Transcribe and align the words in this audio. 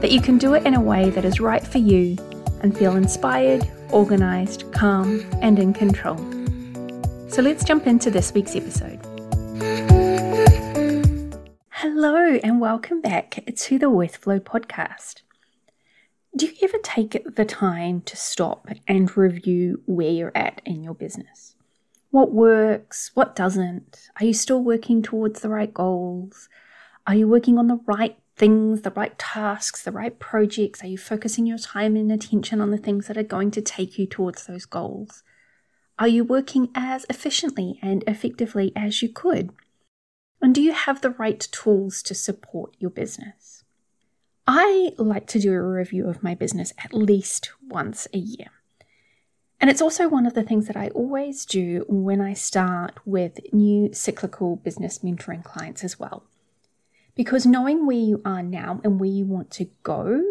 that 0.00 0.12
you 0.12 0.20
can 0.20 0.38
do 0.38 0.54
it 0.54 0.64
in 0.64 0.74
a 0.74 0.80
way 0.80 1.10
that 1.10 1.24
is 1.24 1.40
right 1.40 1.66
for 1.66 1.78
you 1.78 2.16
and 2.62 2.76
feel 2.76 2.94
inspired, 2.94 3.68
organised, 3.92 4.70
calm, 4.72 5.24
and 5.42 5.58
in 5.58 5.72
control. 5.72 6.16
So 7.28 7.42
let's 7.42 7.64
jump 7.64 7.84
into 7.88 8.08
this 8.08 8.32
week's 8.32 8.54
episode. 8.54 9.00
Hello, 11.70 12.38
and 12.44 12.60
welcome 12.60 13.00
back 13.00 13.42
to 13.52 13.78
the 13.78 13.90
With 13.90 14.16
Flow 14.16 14.38
podcast. 14.38 15.22
Do 16.36 16.46
you 16.46 16.54
ever 16.62 16.78
take 16.78 17.34
the 17.34 17.44
time 17.44 18.02
to 18.02 18.16
stop 18.16 18.68
and 18.86 19.16
review 19.16 19.82
where 19.86 20.10
you're 20.10 20.32
at 20.36 20.62
in 20.64 20.84
your 20.84 20.94
business? 20.94 21.56
What 22.10 22.32
works? 22.32 23.10
What 23.14 23.34
doesn't? 23.34 24.10
Are 24.20 24.26
you 24.26 24.32
still 24.32 24.62
working 24.62 25.02
towards 25.02 25.40
the 25.40 25.48
right 25.48 25.74
goals? 25.74 26.48
Are 27.04 27.16
you 27.16 27.26
working 27.26 27.58
on 27.58 27.66
the 27.66 27.80
right 27.84 28.16
things, 28.38 28.82
the 28.82 28.90
right 28.92 29.18
tasks, 29.18 29.82
the 29.82 29.92
right 29.92 30.18
projects? 30.18 30.82
Are 30.82 30.86
you 30.86 30.96
focusing 30.96 31.46
your 31.46 31.58
time 31.58 31.96
and 31.96 32.10
attention 32.10 32.60
on 32.60 32.70
the 32.70 32.78
things 32.78 33.08
that 33.08 33.18
are 33.18 33.22
going 33.22 33.50
to 33.50 33.60
take 33.60 33.98
you 33.98 34.06
towards 34.06 34.46
those 34.46 34.64
goals? 34.64 35.22
Are 35.98 36.08
you 36.08 36.22
working 36.22 36.70
as 36.74 37.04
efficiently 37.10 37.78
and 37.82 38.04
effectively 38.06 38.72
as 38.76 39.02
you 39.02 39.08
could? 39.08 39.50
And 40.40 40.54
do 40.54 40.62
you 40.62 40.72
have 40.72 41.00
the 41.00 41.10
right 41.10 41.40
tools 41.50 42.02
to 42.04 42.14
support 42.14 42.76
your 42.78 42.90
business? 42.90 43.64
I 44.46 44.92
like 44.96 45.26
to 45.28 45.40
do 45.40 45.52
a 45.52 45.60
review 45.60 46.08
of 46.08 46.22
my 46.22 46.34
business 46.34 46.72
at 46.82 46.94
least 46.94 47.50
once 47.68 48.06
a 48.14 48.18
year. 48.18 48.46
And 49.60 49.68
it's 49.68 49.82
also 49.82 50.08
one 50.08 50.24
of 50.24 50.34
the 50.34 50.44
things 50.44 50.68
that 50.68 50.76
I 50.76 50.88
always 50.90 51.44
do 51.44 51.84
when 51.88 52.20
I 52.20 52.32
start 52.32 53.00
with 53.04 53.40
new 53.52 53.92
cyclical 53.92 54.56
business 54.56 55.00
mentoring 55.00 55.42
clients 55.42 55.82
as 55.82 55.98
well. 55.98 56.22
Because 57.18 57.44
knowing 57.44 57.84
where 57.84 57.96
you 57.96 58.22
are 58.24 58.44
now 58.44 58.80
and 58.84 59.00
where 59.00 59.10
you 59.10 59.26
want 59.26 59.50
to 59.50 59.68
go 59.82 60.22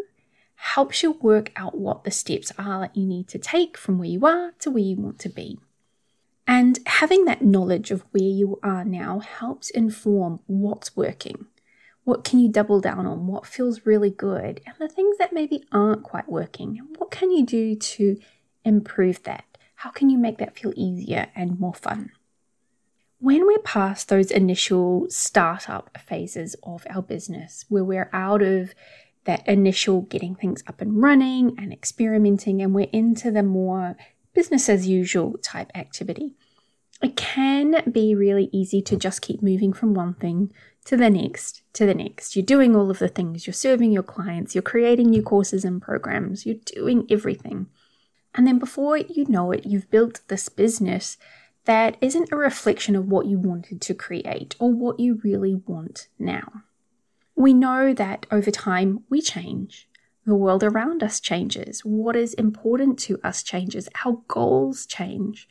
helps 0.56 1.04
you 1.04 1.12
work 1.12 1.52
out 1.58 1.78
what 1.78 2.06
the 2.06 2.12
steps 2.12 2.54
are 2.58 2.80
that 2.80 2.96
you 2.96 3.06
need 3.06 3.28
to 3.28 3.38
take 3.38 3.78
from 3.78 4.00
where 4.00 4.08
you 4.08 4.26
are 4.26 4.54
to 4.60 4.72
where 4.72 4.82
you 4.82 4.96
want 4.96 5.20
to 5.20 5.28
be. 5.28 5.60
And 6.48 6.80
having 6.86 7.26
that 7.26 7.42
knowledge 7.42 7.92
of 7.92 8.06
where 8.12 8.24
you 8.24 8.58
are 8.64 8.86
now 8.86 9.20
helps 9.20 9.70
inform 9.70 10.40
what's 10.48 10.96
working. 10.96 11.48
What 12.06 12.24
can 12.24 12.40
you 12.40 12.48
double 12.48 12.80
down 12.80 13.06
on? 13.06 13.28
What 13.28 13.46
feels 13.46 13.86
really 13.86 14.10
good? 14.10 14.62
And 14.66 14.76
the 14.80 14.88
things 14.88 15.18
that 15.18 15.34
maybe 15.34 15.66
aren't 15.74 16.04
quite 16.04 16.30
working. 16.30 16.80
What 16.98 17.12
can 17.12 17.32
you 17.32 17.46
do 17.46 17.76
to 17.76 18.18
improve 18.64 19.24
that? 19.24 19.44
How 19.76 19.90
can 19.90 20.10
you 20.10 20.18
make 20.18 20.38
that 20.38 20.58
feel 20.58 20.72
easier 20.78 21.28
and 21.36 21.60
more 21.60 21.74
fun? 21.74 22.12
When 23.20 23.48
we're 23.48 23.60
past 23.60 24.10
those 24.10 24.30
initial 24.30 25.08
startup 25.10 25.98
phases 25.98 26.56
of 26.62 26.86
our 26.88 27.02
business, 27.02 27.66
where 27.68 27.84
we're 27.84 28.12
out 28.14 28.44
of 28.44 28.76
that 29.24 29.48
initial 29.48 30.02
getting 30.02 30.36
things 30.36 30.64
up 30.68 30.82
and 30.82 31.02
running 31.02 31.56
and 31.58 31.74
experimenting, 31.74 32.62
and 32.62 32.76
we're 32.76 32.90
into 32.94 33.32
the 33.32 33.42
more 33.42 33.98
business 34.34 34.70
as 34.70 34.88
usual 34.88 35.36
type 35.42 35.72
activity, 35.74 36.36
it 37.02 37.16
can 37.16 37.82
be 37.92 38.14
really 38.14 38.50
easy 38.52 38.84
to 38.84 38.96
just 38.96 39.24
keep 39.24 39.42
moving 39.42 39.74
from 39.74 39.96
one 39.96 40.14
thing 40.14 40.54
to 40.86 40.96
the 40.96 41.10
next 41.10 41.64
to 41.74 41.88
the 41.88 41.96
next. 41.96 42.36
You're 42.36 42.46
doing 42.46 42.76
all 42.76 42.92
of 42.92 43.00
the 43.00 43.10
things, 43.10 43.48
you're 43.48 43.54
serving 43.54 43.92
your 43.92 44.04
clients, 44.04 44.54
you're 44.54 44.62
creating 44.62 45.10
new 45.10 45.24
courses 45.24 45.66
and 45.66 45.82
programs, 45.82 46.46
you're 46.46 46.56
doing 46.76 47.08
everything. 47.10 47.68
And 48.36 48.46
then 48.46 48.60
before 48.60 48.98
you 48.98 49.26
know 49.28 49.52
it, 49.52 49.66
you've 49.66 49.90
built 49.90 50.22
this 50.28 50.50
business 50.50 51.18
that 51.68 51.98
isn't 52.00 52.32
a 52.32 52.38
reflection 52.38 52.96
of 52.96 53.10
what 53.10 53.26
you 53.26 53.38
wanted 53.38 53.82
to 53.82 53.94
create 53.94 54.56
or 54.58 54.72
what 54.72 55.02
you 55.02 55.20
really 55.22 55.54
want 55.54 56.08
now. 56.18 56.64
We 57.36 57.54
know 57.54 57.94
that 57.94 58.26
over 58.32 58.50
time 58.50 59.04
we 59.10 59.22
change. 59.22 59.90
The 60.26 60.34
world 60.34 60.64
around 60.64 61.04
us 61.04 61.20
changes. 61.20 61.82
What 61.82 62.16
is 62.16 62.34
important 62.36 62.98
to 63.00 63.20
us 63.22 63.44
changes. 63.44 63.90
Our 64.06 64.22
goals 64.30 64.86
change. 64.86 65.50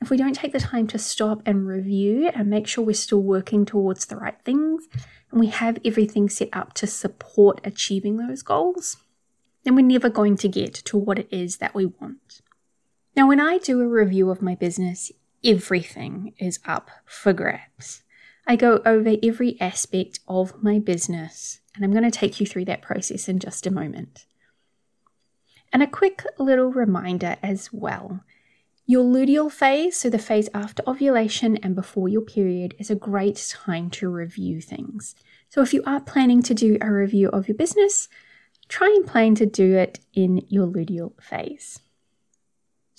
If 0.00 0.10
we 0.10 0.16
don't 0.16 0.34
take 0.34 0.52
the 0.52 0.60
time 0.60 0.86
to 0.88 0.98
stop 0.98 1.42
and 1.44 1.66
review 1.66 2.30
and 2.32 2.48
make 2.48 2.68
sure 2.68 2.84
we're 2.84 2.94
still 2.94 3.22
working 3.22 3.66
towards 3.66 4.06
the 4.06 4.16
right 4.16 4.40
things 4.44 4.86
and 5.32 5.40
we 5.40 5.48
have 5.48 5.78
everything 5.84 6.28
set 6.28 6.50
up 6.52 6.72
to 6.74 6.86
support 6.86 7.60
achieving 7.64 8.16
those 8.16 8.42
goals, 8.42 8.96
then 9.64 9.74
we're 9.74 9.84
never 9.84 10.08
going 10.08 10.36
to 10.36 10.48
get 10.48 10.72
to 10.74 10.96
what 10.96 11.18
it 11.18 11.28
is 11.32 11.56
that 11.56 11.74
we 11.74 11.86
want. 11.86 12.42
Now, 13.16 13.26
when 13.26 13.40
I 13.40 13.58
do 13.58 13.80
a 13.80 13.88
review 13.88 14.30
of 14.30 14.40
my 14.40 14.54
business, 14.54 15.10
everything 15.44 16.34
is 16.38 16.58
up 16.64 16.90
for 17.04 17.32
grabs. 17.32 18.02
I 18.46 18.56
go 18.56 18.80
over 18.86 19.16
every 19.22 19.60
aspect 19.60 20.20
of 20.26 20.62
my 20.62 20.78
business, 20.78 21.60
and 21.74 21.84
I'm 21.84 21.92
going 21.92 22.04
to 22.04 22.10
take 22.10 22.40
you 22.40 22.46
through 22.46 22.64
that 22.66 22.82
process 22.82 23.28
in 23.28 23.38
just 23.38 23.66
a 23.66 23.70
moment. 23.70 24.26
And 25.72 25.82
a 25.82 25.86
quick 25.86 26.24
little 26.38 26.72
reminder 26.72 27.36
as 27.42 27.70
well 27.72 28.20
your 28.90 29.04
luteal 29.04 29.52
phase, 29.52 29.98
so 29.98 30.08
the 30.08 30.18
phase 30.18 30.48
after 30.54 30.82
ovulation 30.88 31.58
and 31.58 31.74
before 31.74 32.08
your 32.08 32.22
period, 32.22 32.74
is 32.78 32.88
a 32.88 32.94
great 32.94 33.54
time 33.54 33.90
to 33.90 34.08
review 34.08 34.62
things. 34.62 35.14
So 35.50 35.60
if 35.60 35.74
you 35.74 35.82
are 35.84 36.00
planning 36.00 36.42
to 36.44 36.54
do 36.54 36.78
a 36.80 36.90
review 36.90 37.28
of 37.28 37.48
your 37.48 37.54
business, 37.54 38.08
try 38.66 38.86
and 38.86 39.06
plan 39.06 39.34
to 39.34 39.44
do 39.44 39.76
it 39.76 40.00
in 40.14 40.42
your 40.48 40.66
luteal 40.66 41.12
phase. 41.20 41.80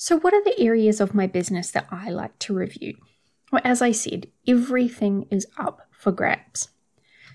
So, 0.01 0.17
what 0.17 0.33
are 0.33 0.41
the 0.41 0.57
areas 0.57 1.01
of 1.01 1.13
my 1.13 1.27
business 1.27 1.71
that 1.71 1.85
I 1.91 2.09
like 2.09 2.39
to 2.39 2.53
review? 2.53 2.95
Well, 3.51 3.61
as 3.65 3.81
I 3.81 3.91
said, 3.91 4.27
everything 4.47 5.27
is 5.29 5.45
up 5.57 5.89
for 5.91 6.13
grabs. 6.13 6.69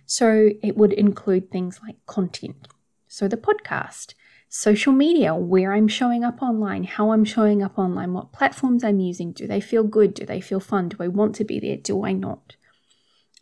So, 0.07 0.49
it 0.63 0.75
would 0.75 0.95
include 0.95 1.51
things 1.51 1.81
like 1.87 1.97
content. 2.07 2.67
So, 3.07 3.29
the 3.29 3.37
podcast, 3.37 4.15
social 4.49 4.95
media, 4.95 5.35
where 5.35 5.75
I'm 5.75 5.89
showing 5.89 6.25
up 6.25 6.41
online, 6.41 6.85
how 6.85 7.13
I'm 7.13 7.27
showing 7.27 7.63
up 7.63 7.79
online, 7.79 8.15
what 8.15 8.33
platforms 8.33 8.83
I'm 8.83 8.99
using. 8.99 9.33
Do 9.33 9.47
they 9.47 9.61
feel 9.61 9.85
good? 9.85 10.15
Do 10.15 10.25
they 10.25 10.41
feel 10.41 10.59
fun? 10.59 10.89
Do 10.89 10.97
I 11.01 11.09
want 11.09 11.35
to 11.35 11.45
be 11.45 11.61
there? 11.61 11.77
Do 11.77 12.03
I 12.03 12.13
not? 12.13 12.57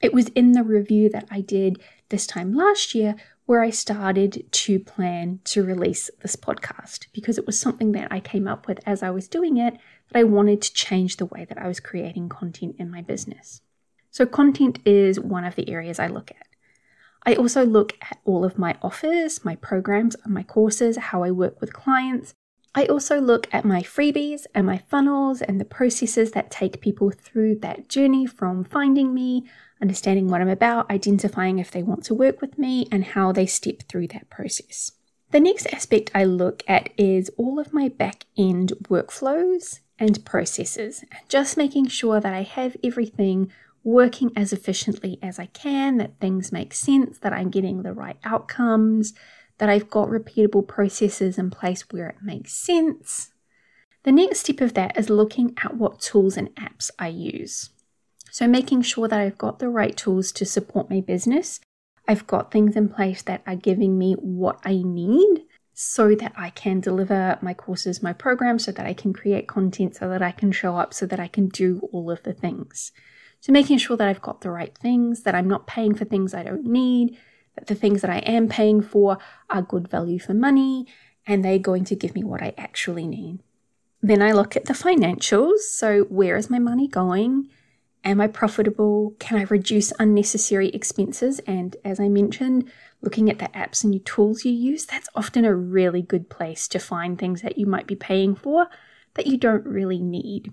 It 0.01 0.13
was 0.13 0.31
in 0.31 0.51
the 0.51 0.65
review 0.65 1.09
that 1.11 1.29
I 1.31 1.43
did 1.43 1.81
this 2.09 2.27
time 2.27 2.57
last 2.57 2.93
year 2.93 3.15
where 3.53 3.61
I 3.61 3.69
started 3.69 4.51
to 4.51 4.79
plan 4.79 5.41
to 5.45 5.63
release 5.63 6.09
this 6.23 6.37
podcast 6.37 7.09
because 7.13 7.37
it 7.37 7.45
was 7.45 7.61
something 7.61 7.93
that 7.93 8.11
I 8.11 8.19
came 8.19 8.49
up 8.49 8.67
with 8.67 8.81
as 8.87 9.03
I 9.03 9.11
was 9.11 9.29
doing 9.29 9.59
it 9.59 9.75
that 10.09 10.19
I 10.19 10.25
wanted 10.25 10.63
to 10.63 10.73
change 10.73 11.19
the 11.19 11.27
way 11.27 11.45
that 11.45 11.59
I 11.59 11.69
was 11.69 11.79
creating 11.79 12.31
content 12.31 12.77
in 12.79 12.91
my 12.91 13.03
business. 13.03 13.61
So, 14.11 14.25
content 14.25 14.79
is 14.87 15.21
one 15.21 15.45
of 15.45 15.55
the 15.55 15.69
areas 15.69 15.99
I 15.99 16.07
look 16.07 16.31
at. 16.31 16.47
I 17.27 17.35
also 17.35 17.63
look 17.63 17.99
at 18.01 18.21
all 18.25 18.43
of 18.43 18.57
my 18.57 18.79
offers, 18.81 19.45
my 19.45 19.57
programs, 19.57 20.17
and 20.25 20.33
my 20.33 20.45
courses, 20.45 20.97
how 20.97 21.23
I 21.23 21.31
work 21.31 21.61
with 21.61 21.75
clients. 21.75 22.33
I 22.75 22.87
also 22.87 23.21
look 23.21 23.53
at 23.53 23.67
my 23.67 23.83
freebies 23.83 24.47
and 24.55 24.67
my 24.67 24.79
funnels 24.79 25.43
and 25.43 25.61
the 25.61 25.65
processes 25.65 26.33
that 26.33 26.51
take 26.51 26.81
people 26.81 27.11
through 27.11 27.57
that 27.57 27.89
journey 27.89 28.25
from 28.25 28.65
finding 28.65 29.13
me 29.13 29.45
understanding 29.83 30.29
what 30.29 30.41
I'm 30.41 30.49
about, 30.49 30.91
identifying 30.91 31.59
if 31.59 31.71
they 31.71 31.83
want 31.83 32.05
to 32.05 32.15
work 32.15 32.41
with 32.41 32.57
me, 32.57 32.87
and 32.91 33.05
how 33.05 33.33
they 33.33 33.47
step 33.47 33.83
through 33.89 34.09
that 34.09 34.31
process. 34.31 34.93
The 35.33 35.41
next 35.41 35.67
aspect 35.67 36.11
I 36.15 36.25
look 36.25 36.63
at 36.69 36.91
is 36.97 37.31
all 37.37 37.59
of 37.59 37.75
my 37.75 37.89
back 37.89 38.25
end 38.39 38.73
workflows 38.85 39.81
and 39.99 40.25
processes, 40.25 41.05
just 41.29 41.57
making 41.57 41.89
sure 41.89 42.21
that 42.21 42.33
I 42.33 42.43
have 42.43 42.77
everything 42.83 43.51
working 43.85 44.31
as 44.37 44.53
efficiently 44.53 45.19
as 45.21 45.39
I 45.39 45.47
can, 45.47 45.97
that 45.97 46.21
things 46.21 46.53
make 46.53 46.73
sense, 46.73 47.19
that 47.19 47.33
I'm 47.33 47.51
getting 47.51 47.83
the 47.83 47.93
right 47.93 48.19
outcomes, 48.25 49.13
that 49.63 49.71
I've 49.71 49.89
got 49.89 50.09
repeatable 50.09 50.67
processes 50.67 51.39
in 51.39 51.49
place 51.49 51.83
where 51.93 52.09
it 52.09 52.17
makes 52.21 52.53
sense. 52.53 53.31
The 54.03 54.11
next 54.11 54.41
step 54.41 54.61
of 54.61 54.75
that 54.75 54.99
is 54.99 55.09
looking 55.09 55.55
at 55.63 55.77
what 55.77 56.01
tools 56.01 56.37
and 56.37 56.53
apps 56.57 56.91
I 56.99 57.07
use. 57.07 57.71
So, 58.33 58.49
making 58.49 58.83
sure 58.83 59.07
that 59.07 59.21
I've 59.21 59.39
got 59.39 59.61
the 59.61 59.69
right 59.69 59.97
tools 59.97 60.33
to 60.33 60.45
support 60.45 60.91
my 60.91 61.01
business. 61.01 61.61
I've 62.09 62.27
got 62.27 62.51
things 62.51 62.75
in 62.75 62.89
place 62.89 63.23
that 63.23 63.45
are 63.47 63.55
giving 63.55 63.97
me 63.97 64.15
what 64.15 64.59
I 64.65 64.83
need 64.85 65.45
so 65.75 66.13
that 66.17 66.33
I 66.37 66.51
can 66.51 66.81
deliver 66.81 67.39
my 67.41 67.55
courses, 67.55 68.03
my 68.03 68.13
programs, 68.13 68.65
so 68.65 68.73
that 68.73 68.87
I 68.87 68.95
can 68.95 69.13
create 69.13 69.47
content, 69.47 69.95
so 69.95 70.09
that 70.09 70.23
I 70.23 70.33
can 70.33 70.51
show 70.51 70.77
up, 70.77 70.93
so 70.93 71.07
that 71.07 71.21
I 71.21 71.29
can 71.29 71.47
do 71.47 71.89
all 71.93 72.11
of 72.11 72.25
the 72.25 72.33
things. 72.33 72.91
So, 73.39 73.53
making 73.53 73.79
sure 73.79 73.97
that 73.97 74.09
I've 74.09 74.23
got 74.23 74.41
the 74.41 74.51
right 74.51 74.77
things, 74.77 75.23
that 75.23 75.37
I'm 75.37 75.47
not 75.47 75.69
paying 75.69 75.95
for 75.95 76.05
things 76.05 76.35
I 76.35 76.43
don't 76.43 76.65
need, 76.65 77.17
that 77.55 77.67
the 77.67 77.75
things 77.75 78.01
that 78.01 78.11
I 78.11 78.19
am 78.19 78.49
paying 78.49 78.83
for 78.83 79.19
are 79.51 79.63
good 79.63 79.89
value 79.89 80.19
for 80.19 80.35
money 80.35 80.87
and 81.27 81.45
they're 81.45 81.59
going 81.59 81.85
to 81.85 81.97
give 81.97 82.15
me 82.15 82.25
what 82.25 82.43
I 82.43 82.55
actually 82.59 83.07
need. 83.07 83.41
Then 84.03 84.21
I 84.21 84.33
look 84.33 84.57
at 84.57 84.65
the 84.65 84.73
financials. 84.73 85.61
So, 85.61 86.03
where 86.05 86.37
is 86.37 86.51
my 86.51 86.59
money 86.59 86.89
going? 86.89 87.49
Am 88.05 88.21
I 88.21 88.27
profitable? 88.27 89.15
Can 89.21 89.39
I 89.39 89.45
reduce 89.45 89.93
unnecessary 90.01 90.71
expenses? 90.71 91.39
And 91.41 91.77
as 91.85 92.01
I 92.01 92.09
mentioned, 92.09 92.69
looking 93.01 93.31
at 93.31 93.39
the 93.39 93.49
apps 93.49 93.85
and 93.85 94.05
tools 94.05 94.45
you 94.45 94.51
use, 94.51 94.87
that's 94.87 95.09
often 95.15 95.45
a 95.45 95.55
really 95.55 96.03
good 96.03 96.29
place 96.29 96.67
to 96.69 96.81
find 96.81 97.17
things 97.17 97.43
that 97.43 97.59
you 97.59 97.67
might 97.67 97.87
be 97.87 97.95
paying 97.95 98.35
for 98.35 98.67
that 99.15 99.29
you 99.29 99.37
don't 99.37 99.65
really 99.65 100.01
need. 100.01 100.53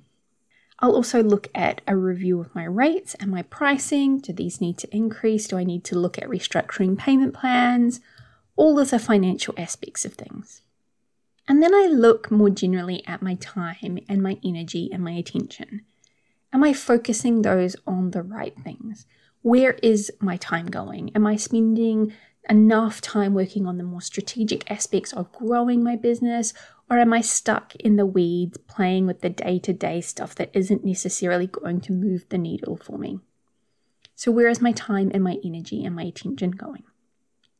I'll 0.81 0.95
also 0.95 1.21
look 1.21 1.49
at 1.53 1.81
a 1.87 1.95
review 1.95 2.39
of 2.39 2.55
my 2.55 2.63
rates 2.63 3.13
and 3.15 3.29
my 3.29 3.41
pricing. 3.43 4.19
Do 4.19 4.31
these 4.31 4.61
need 4.61 4.77
to 4.79 4.95
increase? 4.95 5.47
Do 5.47 5.57
I 5.57 5.65
need 5.65 5.83
to 5.85 5.99
look 5.99 6.17
at 6.17 6.29
restructuring 6.29 6.97
payment 6.97 7.33
plans? 7.33 7.99
All 8.55 8.79
of 8.79 8.89
the 8.89 8.99
financial 8.99 9.53
aspects 9.57 10.05
of 10.05 10.13
things. 10.13 10.61
And 11.47 11.61
then 11.61 11.73
I 11.73 11.87
look 11.87 12.31
more 12.31 12.49
generally 12.49 13.05
at 13.07 13.21
my 13.21 13.35
time 13.35 13.99
and 14.07 14.21
my 14.21 14.37
energy 14.43 14.89
and 14.93 15.03
my 15.03 15.11
attention. 15.11 15.81
Am 16.53 16.63
I 16.63 16.73
focusing 16.73 17.41
those 17.41 17.75
on 17.85 18.11
the 18.11 18.21
right 18.21 18.57
things? 18.57 19.05
Where 19.41 19.73
is 19.83 20.11
my 20.19 20.37
time 20.37 20.67
going? 20.67 21.11
Am 21.15 21.25
I 21.25 21.35
spending 21.35 22.13
enough 22.49 23.01
time 23.01 23.33
working 23.33 23.67
on 23.67 23.77
the 23.77 23.83
more 23.83 24.01
strategic 24.01 24.69
aspects 24.69 25.11
of 25.13 25.31
growing 25.31 25.83
my 25.83 25.95
business? 25.95 26.53
Or 26.89 26.97
am 26.97 27.13
I 27.13 27.21
stuck 27.21 27.75
in 27.75 27.97
the 27.97 28.05
weeds 28.05 28.57
playing 28.57 29.05
with 29.05 29.21
the 29.21 29.29
day 29.29 29.59
to 29.59 29.73
day 29.73 30.01
stuff 30.01 30.33
that 30.35 30.49
isn't 30.53 30.83
necessarily 30.83 31.45
going 31.45 31.81
to 31.81 31.93
move 31.93 32.25
the 32.29 32.37
needle 32.37 32.77
for 32.77 32.97
me? 32.97 33.19
So, 34.15 34.31
where 34.31 34.49
is 34.49 34.59
my 34.59 34.71
time 34.71 35.11
and 35.13 35.23
my 35.23 35.37
energy 35.45 35.85
and 35.85 35.95
my 35.95 36.03
attention 36.03 36.51
going? 36.51 36.83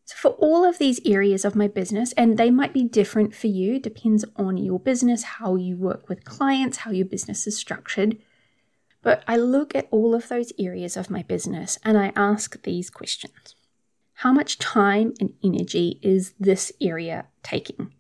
So, 0.05 0.15
for 0.17 0.31
all 0.31 0.65
of 0.65 0.79
these 0.79 0.99
areas 1.05 1.45
of 1.45 1.55
my 1.55 1.67
business, 1.67 2.11
and 2.13 2.37
they 2.37 2.49
might 2.49 2.73
be 2.73 2.83
different 2.83 3.35
for 3.35 3.47
you, 3.47 3.79
depends 3.79 4.25
on 4.35 4.57
your 4.57 4.79
business, 4.79 5.23
how 5.23 5.55
you 5.55 5.77
work 5.77 6.09
with 6.09 6.25
clients, 6.25 6.77
how 6.77 6.91
your 6.91 7.05
business 7.05 7.45
is 7.45 7.55
structured. 7.55 8.17
But 9.03 9.23
I 9.27 9.37
look 9.37 9.75
at 9.75 9.87
all 9.91 10.15
of 10.15 10.27
those 10.27 10.51
areas 10.57 10.97
of 10.97 11.09
my 11.09 11.21
business 11.21 11.77
and 11.83 11.97
I 11.97 12.11
ask 12.15 12.61
these 12.63 12.89
questions 12.89 13.55
How 14.15 14.33
much 14.33 14.57
time 14.57 15.13
and 15.19 15.35
energy 15.43 15.99
is 16.01 16.33
this 16.39 16.71
area 16.81 17.27
taking? 17.43 17.93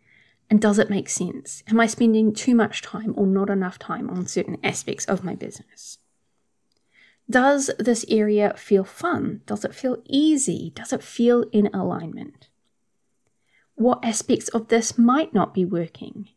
And 0.49 0.59
does 0.59 0.79
it 0.79 0.89
make 0.89 1.09
sense? 1.09 1.63
Am 1.67 1.79
I 1.79 1.85
spending 1.85 2.33
too 2.33 2.55
much 2.55 2.81
time 2.81 3.13
or 3.15 3.27
not 3.27 3.49
enough 3.49 3.77
time 3.77 4.09
on 4.09 4.25
certain 4.25 4.57
aspects 4.63 5.05
of 5.05 5.23
my 5.23 5.35
business? 5.35 5.99
Does 7.29 7.69
this 7.77 8.03
area 8.09 8.55
feel 8.57 8.83
fun? 8.83 9.41
Does 9.45 9.63
it 9.63 9.75
feel 9.75 10.01
easy? 10.05 10.71
Does 10.73 10.91
it 10.91 11.03
feel 11.03 11.45
in 11.51 11.67
alignment? 11.67 12.49
What 13.75 14.03
aspects 14.03 14.49
of 14.49 14.69
this 14.69 14.97
might 14.97 15.33
not 15.33 15.53
be 15.53 15.63
working? 15.63 16.29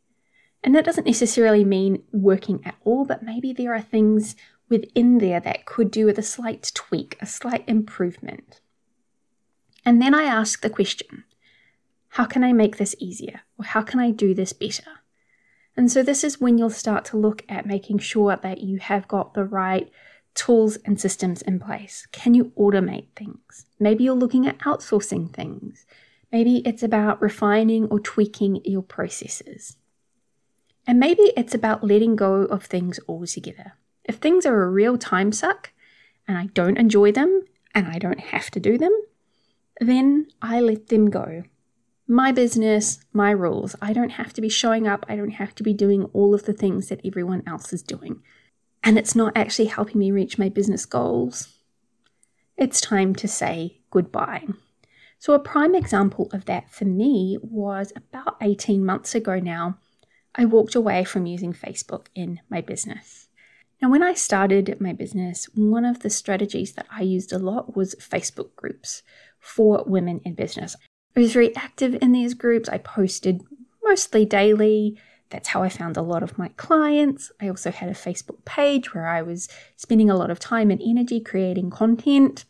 And 0.62 0.74
that 0.74 0.84
doesn't 0.84 1.06
necessarily 1.06 1.64
mean 1.64 2.02
working 2.12 2.60
at 2.64 2.76
all, 2.84 3.06
but 3.06 3.22
maybe 3.22 3.52
there 3.54 3.74
are 3.74 3.80
things 3.80 4.36
within 4.68 5.18
there 5.18 5.40
that 5.40 5.64
could 5.64 5.90
do 5.90 6.04
with 6.04 6.18
a 6.18 6.22
slight 6.22 6.70
tweak, 6.74 7.16
a 7.20 7.26
slight 7.26 7.64
improvement. 7.66 8.60
And 9.84 10.00
then 10.00 10.14
I 10.14 10.24
ask 10.24 10.60
the 10.60 10.70
question 10.70 11.24
how 12.12 12.26
can 12.26 12.44
I 12.44 12.52
make 12.52 12.76
this 12.76 12.94
easier? 12.98 13.40
Or 13.58 13.64
how 13.64 13.80
can 13.80 13.98
I 13.98 14.10
do 14.10 14.34
this 14.34 14.52
better? 14.52 15.00
And 15.74 15.90
so, 15.90 16.02
this 16.02 16.22
is 16.22 16.38
when 16.38 16.58
you'll 16.58 16.68
start 16.68 17.06
to 17.06 17.16
look 17.16 17.42
at 17.48 17.64
making 17.64 18.00
sure 18.00 18.36
that 18.36 18.60
you 18.60 18.78
have 18.80 19.08
got 19.08 19.32
the 19.32 19.44
right 19.44 19.90
tools 20.34 20.76
and 20.84 21.00
systems 21.00 21.40
in 21.40 21.58
place. 21.58 22.06
Can 22.12 22.34
you 22.34 22.52
automate 22.58 23.06
things? 23.16 23.64
Maybe 23.80 24.04
you're 24.04 24.14
looking 24.14 24.46
at 24.46 24.58
outsourcing 24.58 25.32
things. 25.32 25.86
Maybe 26.30 26.58
it's 26.66 26.82
about 26.82 27.22
refining 27.22 27.86
or 27.86 27.98
tweaking 27.98 28.60
your 28.62 28.82
processes. 28.82 29.78
And 30.86 31.00
maybe 31.00 31.32
it's 31.34 31.54
about 31.54 31.82
letting 31.82 32.14
go 32.14 32.42
of 32.42 32.64
things 32.64 33.00
altogether. 33.08 33.78
If 34.04 34.16
things 34.16 34.44
are 34.44 34.62
a 34.62 34.68
real 34.68 34.98
time 34.98 35.32
suck 35.32 35.72
and 36.28 36.36
I 36.36 36.46
don't 36.52 36.76
enjoy 36.76 37.12
them 37.12 37.44
and 37.74 37.86
I 37.86 37.98
don't 37.98 38.20
have 38.20 38.50
to 38.50 38.60
do 38.60 38.76
them, 38.76 38.92
then 39.80 40.26
I 40.42 40.60
let 40.60 40.88
them 40.88 41.08
go 41.08 41.44
my 42.12 42.30
business, 42.30 43.00
my 43.14 43.30
rules. 43.30 43.74
I 43.80 43.94
don't 43.94 44.10
have 44.10 44.34
to 44.34 44.42
be 44.42 44.50
showing 44.50 44.86
up. 44.86 45.06
I 45.08 45.16
don't 45.16 45.30
have 45.30 45.54
to 45.56 45.62
be 45.62 45.72
doing 45.72 46.04
all 46.12 46.34
of 46.34 46.44
the 46.44 46.52
things 46.52 46.88
that 46.88 47.00
everyone 47.04 47.42
else 47.46 47.72
is 47.72 47.82
doing. 47.82 48.22
And 48.84 48.98
it's 48.98 49.16
not 49.16 49.34
actually 49.34 49.66
helping 49.66 49.98
me 49.98 50.10
reach 50.10 50.38
my 50.38 50.50
business 50.50 50.84
goals. 50.84 51.48
It's 52.58 52.82
time 52.82 53.14
to 53.14 53.26
say 53.26 53.78
goodbye. 53.90 54.46
So, 55.18 55.32
a 55.32 55.38
prime 55.38 55.74
example 55.74 56.28
of 56.32 56.44
that 56.44 56.70
for 56.70 56.84
me 56.84 57.38
was 57.40 57.92
about 57.96 58.36
18 58.42 58.84
months 58.84 59.14
ago 59.14 59.38
now. 59.38 59.78
I 60.34 60.44
walked 60.44 60.74
away 60.74 61.04
from 61.04 61.26
using 61.26 61.54
Facebook 61.54 62.08
in 62.14 62.40
my 62.50 62.60
business. 62.60 63.28
Now, 63.80 63.88
when 63.88 64.02
I 64.02 64.14
started 64.14 64.80
my 64.80 64.92
business, 64.92 65.46
one 65.54 65.84
of 65.84 66.00
the 66.00 66.10
strategies 66.10 66.72
that 66.74 66.86
I 66.90 67.02
used 67.02 67.32
a 67.32 67.38
lot 67.38 67.74
was 67.74 67.94
Facebook 67.94 68.54
groups 68.54 69.02
for 69.38 69.82
women 69.86 70.20
in 70.24 70.34
business. 70.34 70.76
I 71.16 71.20
was 71.20 71.32
very 71.32 71.54
active 71.56 71.96
in 72.00 72.12
these 72.12 72.34
groups. 72.34 72.68
I 72.68 72.78
posted 72.78 73.42
mostly 73.82 74.24
daily. 74.24 74.98
That's 75.30 75.48
how 75.48 75.62
I 75.62 75.68
found 75.68 75.96
a 75.96 76.02
lot 76.02 76.22
of 76.22 76.38
my 76.38 76.48
clients. 76.56 77.32
I 77.40 77.48
also 77.48 77.70
had 77.70 77.88
a 77.88 77.94
Facebook 77.94 78.44
page 78.44 78.94
where 78.94 79.06
I 79.06 79.22
was 79.22 79.48
spending 79.76 80.10
a 80.10 80.16
lot 80.16 80.30
of 80.30 80.38
time 80.38 80.70
and 80.70 80.80
energy 80.82 81.20
creating 81.20 81.70
content. 81.70 82.44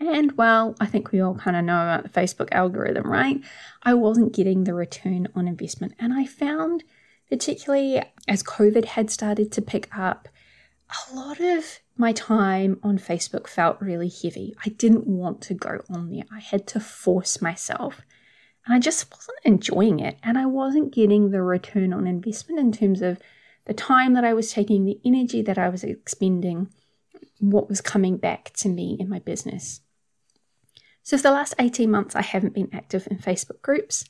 And 0.00 0.32
well, 0.32 0.74
I 0.80 0.86
think 0.86 1.12
we 1.12 1.20
all 1.20 1.34
kind 1.34 1.56
of 1.56 1.64
know 1.64 1.82
about 1.82 2.02
the 2.02 2.08
Facebook 2.08 2.48
algorithm, 2.50 3.10
right? 3.10 3.40
I 3.82 3.94
wasn't 3.94 4.34
getting 4.34 4.64
the 4.64 4.74
return 4.74 5.28
on 5.34 5.46
investment. 5.46 5.94
And 5.98 6.12
I 6.12 6.26
found, 6.26 6.84
particularly 7.30 8.02
as 8.26 8.42
COVID 8.42 8.84
had 8.86 9.10
started 9.10 9.52
to 9.52 9.62
pick 9.62 9.88
up, 9.96 10.28
a 11.10 11.14
lot 11.14 11.40
of 11.40 11.80
my 12.02 12.12
time 12.12 12.80
on 12.82 12.98
Facebook 12.98 13.46
felt 13.46 13.80
really 13.80 14.10
heavy. 14.10 14.56
I 14.66 14.70
didn't 14.70 15.06
want 15.06 15.40
to 15.42 15.54
go 15.54 15.82
on 15.88 16.10
there. 16.10 16.24
I 16.32 16.40
had 16.40 16.66
to 16.68 16.80
force 16.80 17.40
myself. 17.40 18.00
And 18.66 18.74
I 18.74 18.80
just 18.80 19.08
wasn't 19.12 19.38
enjoying 19.44 20.00
it. 20.00 20.18
And 20.20 20.36
I 20.36 20.46
wasn't 20.46 20.92
getting 20.92 21.30
the 21.30 21.42
return 21.42 21.92
on 21.92 22.08
investment 22.08 22.58
in 22.58 22.72
terms 22.72 23.02
of 23.02 23.20
the 23.66 23.72
time 23.72 24.14
that 24.14 24.24
I 24.24 24.34
was 24.34 24.50
taking, 24.50 24.84
the 24.84 24.98
energy 25.04 25.42
that 25.42 25.58
I 25.58 25.68
was 25.68 25.84
expending, 25.84 26.70
what 27.38 27.68
was 27.68 27.80
coming 27.80 28.16
back 28.16 28.50
to 28.54 28.68
me 28.68 28.96
in 28.98 29.08
my 29.08 29.20
business. 29.20 29.80
So, 31.04 31.16
for 31.16 31.22
the 31.22 31.30
last 31.30 31.54
18 31.60 31.88
months, 31.88 32.16
I 32.16 32.22
haven't 32.22 32.54
been 32.54 32.70
active 32.72 33.06
in 33.08 33.18
Facebook 33.18 33.62
groups. 33.62 34.04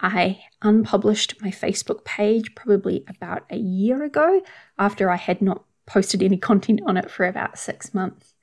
I 0.00 0.40
unpublished 0.62 1.40
my 1.40 1.50
Facebook 1.50 2.04
page 2.04 2.56
probably 2.56 3.04
about 3.08 3.44
a 3.50 3.56
year 3.56 4.02
ago 4.02 4.42
after 4.78 5.10
I 5.10 5.16
had 5.16 5.40
not 5.40 5.64
posted 5.86 6.22
any 6.22 6.36
content 6.36 6.80
on 6.86 6.96
it 6.96 7.10
for 7.10 7.24
about 7.24 7.58
six 7.58 7.94
months. 7.94 8.34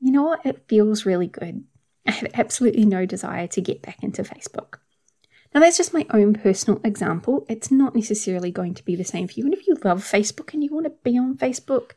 You 0.00 0.12
know 0.12 0.24
what? 0.24 0.44
It 0.44 0.64
feels 0.68 1.06
really 1.06 1.26
good. 1.26 1.64
I 2.06 2.12
have 2.12 2.30
absolutely 2.34 2.84
no 2.84 3.06
desire 3.06 3.46
to 3.48 3.60
get 3.60 3.82
back 3.82 4.02
into 4.02 4.22
Facebook. 4.22 4.76
Now, 5.54 5.60
that's 5.60 5.76
just 5.76 5.94
my 5.94 6.06
own 6.10 6.34
personal 6.34 6.80
example. 6.84 7.46
It's 7.48 7.70
not 7.70 7.94
necessarily 7.94 8.50
going 8.50 8.74
to 8.74 8.84
be 8.84 8.96
the 8.96 9.04
same 9.04 9.26
for 9.26 9.34
you. 9.34 9.44
And 9.44 9.54
if 9.54 9.66
you 9.66 9.76
love 9.84 10.02
Facebook 10.02 10.52
and 10.52 10.62
you 10.62 10.72
want 10.72 10.84
to 10.86 10.92
be 11.02 11.16
on 11.18 11.36
Facebook, 11.36 11.92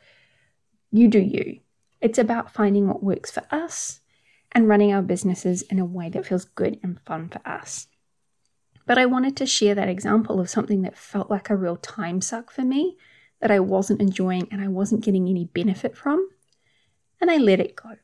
you 0.92 1.08
do 1.08 1.20
you. 1.20 1.60
It's 2.02 2.18
about 2.18 2.54
finding 2.54 2.88
what 2.88 3.04
works 3.04 3.32
for 3.32 3.44
us 3.52 4.00
and 4.52 4.68
running 4.68 4.94
our 4.94 5.02
businesses 5.02 5.62
in 5.64 5.80
a 5.80 5.86
way 5.86 6.10
that 6.10 6.26
feels 6.26 6.46
good 6.46 6.80
and 6.82 7.00
fun 7.02 7.30
for 7.30 7.42
us. 7.46 7.88
But 8.86 8.98
I 8.98 9.06
wanted 9.06 9.36
to 9.38 9.46
share 9.46 9.76
that 9.76 9.90
example 9.90 10.40
of 10.40 10.50
something 10.50 10.82
that 10.82 10.98
felt 10.98 11.30
like 11.30 11.50
a 11.50 11.56
real 11.56 11.76
time 11.76 12.22
suck 12.22 12.52
for 12.52 12.64
me 12.64 12.98
that 13.42 13.52
I 13.52 13.60
wasn't 13.60 14.02
enjoying 14.02 14.48
and 14.52 14.62
I 14.62 14.68
wasn't 14.68 15.04
getting 15.04 15.28
any 15.28 15.46
benefit 15.46 15.96
from, 15.96 16.30
and 17.22 17.30
I 17.30 17.38
let 17.38 17.60
it 17.60 17.76
go. 17.76 17.96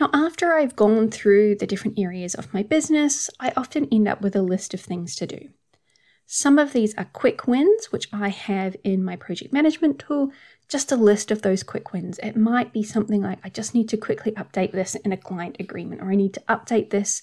Now, 0.00 0.10
after 0.12 0.54
I've 0.54 0.76
gone 0.76 1.10
through 1.10 1.56
the 1.56 1.66
different 1.66 1.98
areas 1.98 2.34
of 2.34 2.52
my 2.52 2.62
business, 2.62 3.30
I 3.38 3.52
often 3.56 3.88
end 3.92 4.08
up 4.08 4.22
with 4.22 4.34
a 4.34 4.42
list 4.42 4.74
of 4.74 4.80
things 4.80 5.14
to 5.16 5.26
do. 5.26 5.50
Some 6.26 6.58
of 6.58 6.72
these 6.72 6.94
are 6.94 7.04
quick 7.04 7.46
wins, 7.46 7.92
which 7.92 8.08
I 8.12 8.28
have 8.28 8.76
in 8.82 9.04
my 9.04 9.14
project 9.14 9.52
management 9.52 9.98
tool, 9.98 10.32
just 10.68 10.90
a 10.90 10.96
list 10.96 11.30
of 11.30 11.42
those 11.42 11.62
quick 11.62 11.92
wins. 11.92 12.18
It 12.22 12.36
might 12.36 12.72
be 12.72 12.82
something 12.82 13.22
like 13.22 13.38
I 13.44 13.50
just 13.50 13.74
need 13.74 13.88
to 13.90 13.98
quickly 13.98 14.32
update 14.32 14.72
this 14.72 14.94
in 14.94 15.12
a 15.12 15.18
client 15.18 15.56
agreement, 15.60 16.00
or 16.00 16.10
I 16.10 16.16
need 16.16 16.32
to 16.34 16.42
update 16.48 16.90
this 16.90 17.22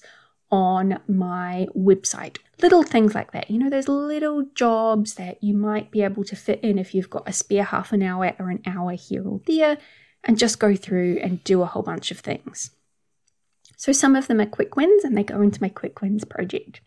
on 0.52 1.00
my 1.08 1.66
website. 1.74 2.36
Little 2.60 2.82
things 2.82 3.14
like 3.14 3.32
that. 3.32 3.50
You 3.50 3.58
know, 3.58 3.70
those 3.70 3.88
little 3.88 4.44
jobs 4.54 5.14
that 5.14 5.42
you 5.42 5.54
might 5.54 5.90
be 5.90 6.02
able 6.02 6.22
to 6.24 6.36
fit 6.36 6.60
in 6.62 6.78
if 6.78 6.94
you've 6.94 7.10
got 7.10 7.28
a 7.28 7.32
spare 7.32 7.64
half 7.64 7.92
an 7.92 8.02
hour 8.02 8.34
or 8.38 8.50
an 8.50 8.62
hour 8.66 8.92
here 8.92 9.26
or 9.26 9.40
there 9.46 9.78
and 10.22 10.38
just 10.38 10.60
go 10.60 10.76
through 10.76 11.18
and 11.22 11.42
do 11.42 11.62
a 11.62 11.66
whole 11.66 11.82
bunch 11.82 12.10
of 12.10 12.20
things. 12.20 12.70
So 13.76 13.90
some 13.90 14.14
of 14.14 14.28
them 14.28 14.40
are 14.40 14.46
quick 14.46 14.76
wins 14.76 15.02
and 15.02 15.16
they 15.16 15.24
go 15.24 15.40
into 15.40 15.60
my 15.60 15.70
quick 15.70 16.02
wins 16.02 16.24
project. 16.24 16.82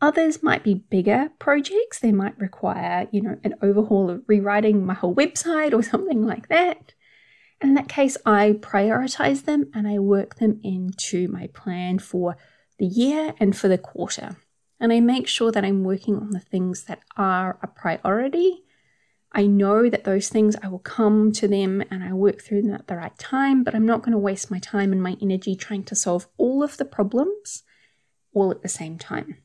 Others 0.00 0.42
might 0.42 0.62
be 0.62 0.74
bigger 0.74 1.30
projects. 1.38 1.98
They 1.98 2.12
might 2.12 2.38
require, 2.38 3.08
you 3.10 3.20
know, 3.20 3.38
an 3.42 3.56
overhaul 3.60 4.08
of 4.08 4.22
rewriting 4.26 4.86
my 4.86 4.94
whole 4.94 5.14
website 5.14 5.74
or 5.74 5.82
something 5.90 6.24
like 6.24 6.48
that. 6.48 6.94
And 7.60 7.70
in 7.70 7.74
that 7.74 7.88
case, 7.88 8.16
I 8.24 8.52
prioritize 8.60 9.44
them 9.44 9.70
and 9.74 9.88
I 9.88 9.98
work 9.98 10.36
them 10.36 10.60
into 10.62 11.28
my 11.28 11.48
plan 11.48 11.98
for 11.98 12.36
the 12.78 12.86
year 12.86 13.34
and 13.38 13.56
for 13.56 13.68
the 13.68 13.78
quarter. 13.78 14.36
And 14.80 14.92
I 14.92 15.00
make 15.00 15.28
sure 15.28 15.52
that 15.52 15.64
I'm 15.64 15.84
working 15.84 16.16
on 16.16 16.30
the 16.30 16.40
things 16.40 16.84
that 16.84 17.00
are 17.16 17.58
a 17.62 17.66
priority. 17.66 18.64
I 19.32 19.46
know 19.46 19.88
that 19.88 20.04
those 20.04 20.28
things 20.28 20.56
I 20.62 20.68
will 20.68 20.78
come 20.78 21.32
to 21.32 21.48
them 21.48 21.82
and 21.90 22.04
I 22.04 22.12
work 22.12 22.40
through 22.40 22.62
them 22.62 22.74
at 22.74 22.86
the 22.86 22.96
right 22.96 23.16
time, 23.18 23.64
but 23.64 23.74
I'm 23.74 23.86
not 23.86 24.02
going 24.02 24.12
to 24.12 24.18
waste 24.18 24.50
my 24.50 24.58
time 24.58 24.92
and 24.92 25.02
my 25.02 25.16
energy 25.20 25.56
trying 25.56 25.84
to 25.84 25.96
solve 25.96 26.28
all 26.36 26.62
of 26.62 26.76
the 26.76 26.84
problems 26.84 27.62
all 28.34 28.50
at 28.50 28.62
the 28.62 28.68
same 28.68 28.98
time. 28.98 29.38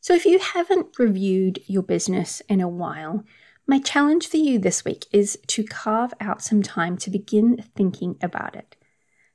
So, 0.00 0.14
if 0.14 0.24
you 0.24 0.38
haven't 0.38 0.98
reviewed 0.98 1.60
your 1.66 1.82
business 1.82 2.40
in 2.48 2.60
a 2.60 2.68
while, 2.68 3.24
my 3.66 3.78
challenge 3.78 4.26
for 4.26 4.38
you 4.38 4.58
this 4.58 4.84
week 4.84 5.04
is 5.12 5.38
to 5.48 5.62
carve 5.62 6.14
out 6.20 6.42
some 6.42 6.62
time 6.62 6.96
to 6.98 7.10
begin 7.10 7.62
thinking 7.76 8.16
about 8.22 8.56
it. 8.56 8.76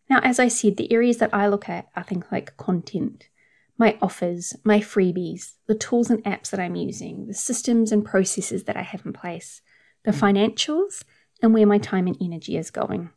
Now, 0.10 0.20
as 0.20 0.40
I 0.40 0.48
said, 0.48 0.78
the 0.78 0.92
areas 0.92 1.18
that 1.18 1.34
I 1.34 1.48
look 1.48 1.68
at 1.68 1.88
are 1.96 2.04
things 2.04 2.26
like 2.32 2.58
content, 2.58 3.30
my 3.78 3.98
offers, 4.02 4.56
my 4.64 4.80
freebies, 4.80 5.54
the 5.68 5.76
tools 5.76 6.10
and 6.10 6.24
apps 6.24 6.52
that 6.52 6.60
I'm 6.60 6.76
using, 6.76 7.28
the 7.28 7.34
systems 7.34 7.92
and 7.92 8.06
processes 8.06 8.66
that 8.66 8.78
I 8.78 8.84
have 8.84 9.06
in 9.06 9.14
place, 9.14 9.62
the 10.04 10.12
mm. 10.12 10.20
financials, 10.20 11.04
and 11.42 11.54
where 11.54 11.66
my 11.66 11.78
time 11.78 12.08
and 12.08 12.18
energy 12.22 12.56
is 12.56 12.72
going. 12.72 13.10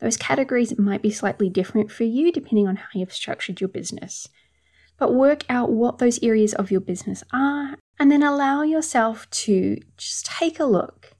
Those 0.00 0.16
categories 0.16 0.78
might 0.78 1.02
be 1.02 1.10
slightly 1.10 1.50
different 1.50 1.90
for 1.90 2.04
you 2.04 2.32
depending 2.32 2.68
on 2.68 2.76
how 2.76 2.88
you've 2.94 3.12
structured 3.12 3.60
your 3.60 3.68
business 3.68 4.28
but 4.98 5.14
work 5.14 5.44
out 5.48 5.70
what 5.70 5.98
those 5.98 6.22
areas 6.22 6.52
of 6.54 6.70
your 6.70 6.80
business 6.80 7.22
are 7.32 7.76
and 7.98 8.10
then 8.10 8.22
allow 8.22 8.62
yourself 8.62 9.30
to 9.30 9.78
just 9.96 10.26
take 10.26 10.60
a 10.60 10.64
look. 10.64 11.14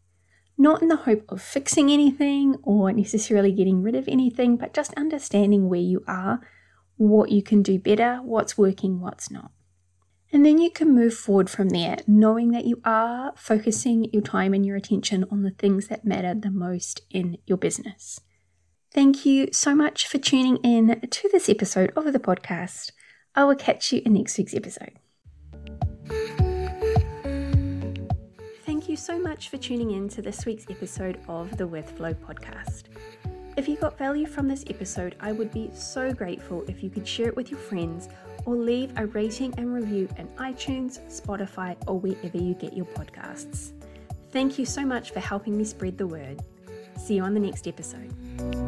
Not 0.61 0.83
in 0.83 0.89
the 0.89 0.97
hope 0.97 1.25
of 1.29 1.41
fixing 1.41 1.89
anything 1.89 2.57
or 2.65 2.93
necessarily 2.93 3.53
getting 3.53 3.81
rid 3.81 3.95
of 3.95 4.09
anything, 4.09 4.57
but 4.57 4.75
just 4.75 4.93
understanding 4.95 5.69
where 5.69 5.81
you 5.81 6.03
are, 6.09 6.41
what 6.97 7.31
you 7.31 7.45
can 7.45 7.63
do 7.63 7.79
better, 7.79 8.17
what's 8.25 8.59
working, 8.59 9.01
what's 9.01 9.31
not. 9.31 9.53
And 10.33 10.45
then 10.45 10.59
you 10.59 10.71
can 10.71 10.95
move 10.95 11.15
forward 11.15 11.49
from 11.49 11.71
there, 11.71 11.99
knowing 12.07 12.51
that 12.51 12.67
you 12.67 12.83
are 12.85 13.33
focusing 13.37 14.13
your 14.13 14.21
time 14.21 14.53
and 14.53 14.67
your 14.67 14.77
attention 14.77 15.25
on 15.31 15.43
the 15.43 15.53
things 15.53 15.87
that 15.87 16.05
matter 16.05 16.35
the 16.35 16.51
most 16.51 17.03
in 17.09 17.39
your 17.47 17.57
business. 17.57 18.21
Thank 18.93 19.25
you 19.25 19.49
so 19.53 19.75
much 19.75 20.07
for 20.07 20.19
tuning 20.19 20.57
in 20.59 21.01
to 21.09 21.29
this 21.31 21.49
episode 21.49 21.93
of 21.97 22.13
the 22.13 22.19
podcast. 22.19 22.91
I 23.35 23.45
will 23.45 23.55
catch 23.55 23.93
you 23.93 24.03
in 24.05 24.15
next 24.15 24.37
week's 24.37 24.55
episode. 24.55 24.99
Thank 28.89 29.01
you 29.01 29.05
so 29.05 29.21
much 29.21 29.51
for 29.51 29.59
tuning 29.59 29.91
in 29.91 30.09
to 30.09 30.23
this 30.23 30.47
week's 30.47 30.65
episode 30.71 31.21
of 31.29 31.59
the 31.59 31.67
With 31.67 31.91
Flow 31.91 32.15
podcast. 32.15 32.85
If 33.59 33.69
you 33.69 33.77
got 33.77 33.99
value 33.99 34.27
from 34.27 34.49
this 34.49 34.65
episode, 34.71 35.15
I 35.21 35.31
would 35.31 35.53
be 35.53 35.71
so 35.75 36.11
grateful 36.11 36.65
if 36.69 36.83
you 36.83 36.89
could 36.89 37.07
share 37.07 37.29
it 37.29 37.37
with 37.37 37.51
your 37.51 37.61
friends 37.61 38.09
or 38.47 38.57
leave 38.57 38.91
a 38.97 39.05
rating 39.09 39.53
and 39.59 39.75
review 39.75 40.09
in 40.17 40.27
iTunes, 40.39 41.01
Spotify, 41.11 41.77
or 41.87 42.01
wherever 42.01 42.39
you 42.39 42.55
get 42.55 42.73
your 42.73 42.87
podcasts. 42.87 43.73
Thank 44.31 44.59
you 44.59 44.65
so 44.65 44.87
much 44.87 45.11
for 45.11 45.21
helping 45.21 45.59
me 45.59 45.65
spread 45.65 45.99
the 45.99 46.07
word. 46.07 46.41
See 46.97 47.17
you 47.17 47.25
on 47.25 47.35
the 47.35 47.41
next 47.41 47.69
episode. 47.69 48.68